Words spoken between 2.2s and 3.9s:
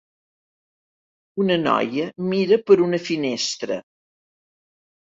mira per una finestra.